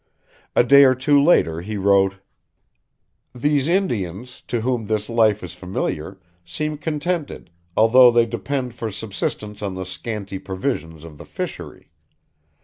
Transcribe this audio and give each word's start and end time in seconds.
A 0.55 0.63
day 0.63 0.83
or 0.83 0.95
two 0.95 1.21
later 1.21 1.61
he 1.61 1.77
wrote: 1.77 2.15
"These 3.35 3.67
Indians, 3.67 4.41
to 4.47 4.61
whom 4.61 4.87
this 4.87 5.09
life 5.09 5.43
is 5.43 5.53
familiar, 5.53 6.19
seem 6.43 6.79
contented, 6.79 7.51
although 7.77 8.09
they 8.09 8.25
depend 8.25 8.73
for 8.73 8.89
subsistence 8.89 9.61
on 9.61 9.75
the 9.75 9.85
scanty 9.85 10.39
provisions 10.39 11.03
of 11.03 11.19
the 11.19 11.25
fishery. 11.25 11.91